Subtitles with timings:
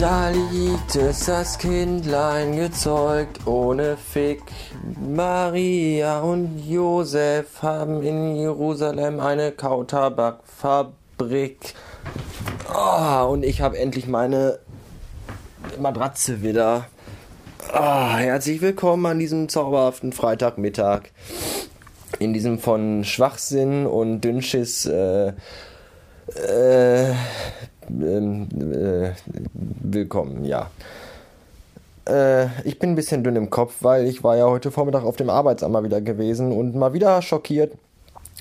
[0.00, 4.42] Da liegt es das Kindlein gezeugt ohne Fick.
[4.98, 11.74] Maria und Josef haben in Jerusalem eine Kautabakfabrik.
[12.66, 14.58] Ah, und ich habe endlich meine
[15.78, 16.86] Matratze wieder.
[17.72, 21.02] Ah, herzlich willkommen an diesem zauberhaften Freitagmittag.
[22.18, 25.32] In diesem von Schwachsinn und Dünnschiss äh,
[26.34, 27.10] äh,
[27.88, 29.12] ähm, äh,
[29.54, 30.68] willkommen, ja.
[32.08, 35.14] Äh, ich bin ein bisschen dünn im Kopf, weil ich war ja heute Vormittag auf
[35.14, 37.74] dem Arbeitsamt mal wieder gewesen und mal wieder schockiert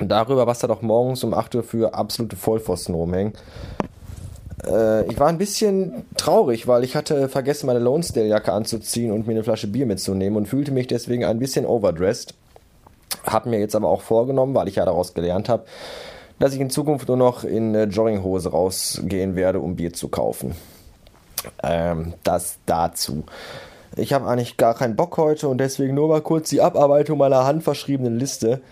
[0.00, 3.34] darüber, was da doch morgens um 8 Uhr für absolute Vollpfosten rumhängen.
[4.66, 9.34] Äh, ich war ein bisschen traurig, weil ich hatte vergessen, meine Lonesdale-Jacke anzuziehen und mir
[9.34, 12.34] eine Flasche Bier mitzunehmen und fühlte mich deswegen ein bisschen overdressed.
[13.24, 15.64] Hab mir jetzt aber auch vorgenommen, weil ich ja daraus gelernt habe,
[16.38, 20.54] dass ich in Zukunft nur noch in äh, Jogginghose rausgehen werde, um Bier zu kaufen.
[21.62, 23.24] Ähm, das dazu.
[23.96, 27.44] Ich habe eigentlich gar keinen Bock heute und deswegen nur mal kurz die Abarbeitung meiner
[27.44, 28.62] handverschriebenen Liste.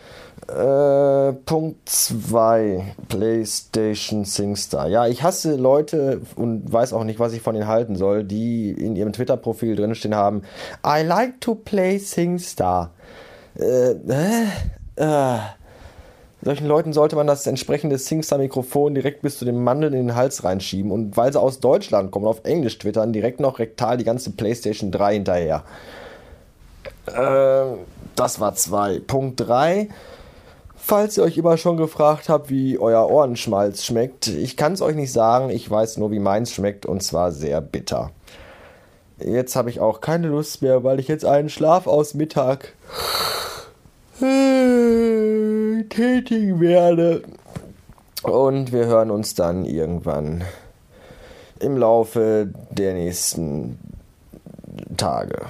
[0.49, 2.95] Äh, Punkt 2.
[3.09, 4.89] PlayStation SingStar.
[4.89, 8.71] Ja, ich hasse Leute und weiß auch nicht, was ich von ihnen halten soll, die
[8.71, 10.43] in ihrem Twitter-Profil drinstehen haben.
[10.85, 12.93] I like to play SingStar.
[13.59, 14.47] Äh, äh,
[14.97, 15.39] äh.
[16.43, 20.43] Solchen Leuten sollte man das entsprechende SingStar-Mikrofon direkt bis zu dem Mandeln in den Hals
[20.43, 24.31] reinschieben und weil sie aus Deutschland kommen, auf Englisch twittern, direkt noch rektal die ganze
[24.31, 25.65] PlayStation 3 hinterher.
[27.07, 27.77] Äh,
[28.17, 29.01] das war 2.
[29.01, 29.89] Punkt 3.
[30.77, 34.97] Falls ihr euch immer schon gefragt habt, wie euer Ohrenschmalz schmeckt, ich kann es euch
[34.97, 38.13] nicht sagen, ich weiß nur, wie meins schmeckt und zwar sehr bitter.
[39.19, 42.73] Jetzt habe ich auch keine Lust mehr, weil ich jetzt einen Schlaf aus Mittag
[45.89, 47.23] tätigen werde.
[48.23, 50.45] Und wir hören uns dann irgendwann
[51.59, 53.79] im Laufe der nächsten
[54.97, 55.43] Tage.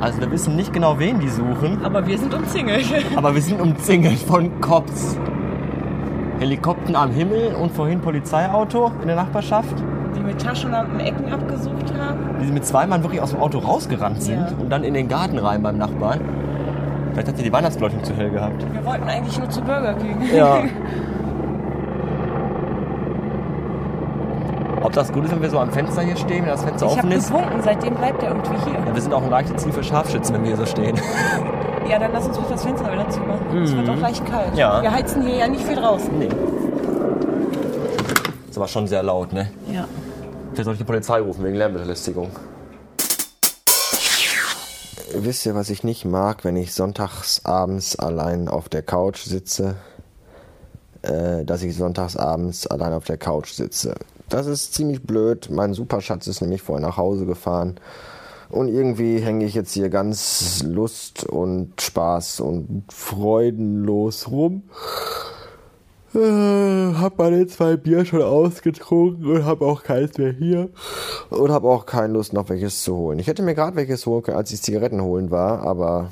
[0.00, 2.86] Also wir wissen nicht genau, wen die suchen, Aber wir sind umzingelt.
[3.16, 5.16] aber wir sind umzingelt von Cops.
[6.38, 9.74] Helikopter am Himmel und vorhin Polizeiauto in der Nachbarschaft,
[10.26, 12.18] mit Taschenlampen Ecken abgesucht haben.
[12.42, 14.48] die mit zwei Mann wirklich aus dem Auto rausgerannt sind Ja.
[14.60, 16.20] und dann in den Garten rein beim Nachbarn.
[17.12, 18.64] Vielleicht hat er die Weihnachtsbeleuchtung zu hell gehabt.
[18.72, 20.16] Wir wollten eigentlich nur zu Burger King.
[20.34, 20.58] Ja.
[24.82, 26.92] Ob das gut ist, wenn wir so am Fenster hier stehen, wenn das Fenster Ich
[26.92, 27.28] offen habe ist?
[27.32, 28.74] getrunken, seitdem bleibt er irgendwie hier.
[28.86, 30.96] Ja, wir sind auch ein leichtes Ziel für Scharfschützen, wenn wir hier so stehen.
[31.88, 33.62] Ja, dann lass uns das Fenster wieder zumachen.
[33.62, 34.50] Es wird auch leicht kalt.
[34.54, 34.58] Mhm.
[34.58, 34.82] Ja.
[34.82, 36.18] Wir heizen hier ja nicht viel draußen.
[36.18, 36.28] nee.
[38.50, 39.46] Ist aber schon sehr laut, ne?
[39.72, 39.84] Ja.
[40.56, 42.30] Vielleicht ich die Polizei rufen wegen Lärmbelästigung.
[45.12, 49.76] Wisst ihr, was ich nicht mag, wenn ich sonntags abends allein auf der Couch sitze?
[51.02, 53.96] Äh, dass ich sonntags abends allein auf der Couch sitze.
[54.30, 55.50] Das ist ziemlich blöd.
[55.50, 57.78] Mein Superschatz ist nämlich vorher nach Hause gefahren.
[58.48, 64.62] Und irgendwie hänge ich jetzt hier ganz Lust und Spaß und freudenlos rum.
[66.16, 70.70] Äh, hab meine zwei Bier schon ausgetrunken und hab auch keins mehr hier.
[71.28, 73.18] Und hab auch keine Lust, noch welches zu holen.
[73.18, 76.08] Ich hätte mir gerade welches holen können, als ich Zigaretten holen war, aber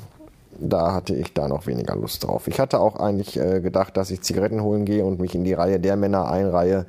[0.59, 2.47] da hatte ich da noch weniger Lust drauf.
[2.47, 5.53] Ich hatte auch eigentlich äh, gedacht, dass ich Zigaretten holen gehe und mich in die
[5.53, 6.85] Reihe der Männer einreihe,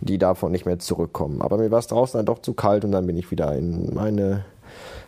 [0.00, 1.40] die davon nicht mehr zurückkommen.
[1.40, 3.94] Aber mir war es draußen dann doch zu kalt und dann bin ich wieder in
[3.94, 4.44] meine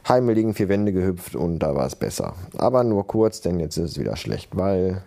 [0.08, 2.34] heimeligen vier Wände gehüpft und da war es besser.
[2.56, 5.02] Aber nur kurz, denn jetzt ist es wieder schlecht, weil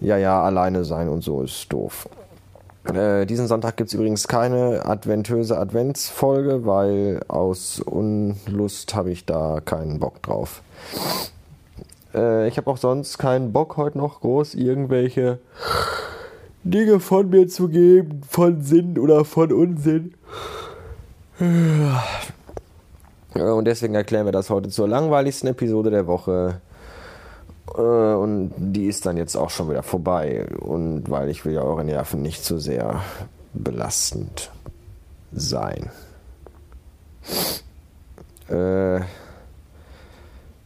[0.00, 2.08] ja, ja, alleine sein und so ist doof.
[2.92, 9.60] Äh, diesen Sonntag gibt es übrigens keine adventöse Adventsfolge, weil aus Unlust habe ich da
[9.64, 10.62] keinen Bock drauf.
[12.14, 15.38] Äh, ich habe auch sonst keinen Bock, heute noch groß irgendwelche
[16.62, 20.14] Dinge von mir zu geben, von Sinn oder von Unsinn.
[21.38, 21.94] Und
[23.64, 26.60] deswegen erklären wir das heute zur langweiligsten Episode der Woche.
[27.74, 30.46] Äh, Und die ist dann jetzt auch schon wieder vorbei.
[30.60, 33.02] Und weil ich will ja eure Nerven nicht zu sehr
[33.52, 34.50] belastend
[35.32, 35.90] sein.
[38.48, 39.00] Äh,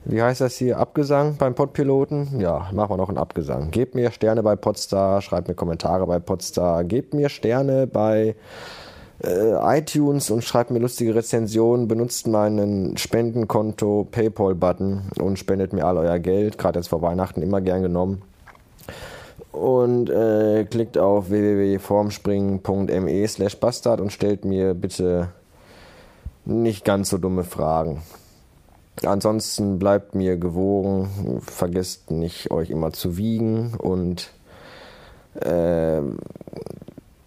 [0.05, 0.79] wie heißt das hier?
[0.79, 2.41] Abgesang beim Podpiloten?
[2.41, 3.70] Ja, machen wir noch einen Abgesang.
[3.70, 8.35] Gebt mir Sterne bei Podstar, schreibt mir Kommentare bei Podstar, gebt mir Sterne bei
[9.23, 15.99] äh, iTunes und schreibt mir lustige Rezensionen, benutzt meinen Spendenkonto Paypal-Button und spendet mir all
[15.99, 18.23] euer Geld, gerade jetzt vor Weihnachten immer gern genommen.
[19.53, 25.29] Und äh, klickt auf www.formspringen.me slash bastard und stellt mir bitte
[26.45, 28.03] nicht ganz so dumme Fragen.
[29.05, 34.31] Ansonsten bleibt mir gewogen, vergesst nicht, euch immer zu wiegen und
[35.35, 36.01] äh,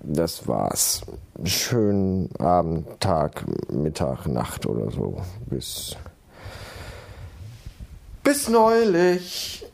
[0.03, 1.01] das war's.
[1.45, 5.17] Schönen Abend, Tag, Mittag, Nacht oder so.
[5.49, 5.95] Bis.
[8.23, 9.65] Bis neulich!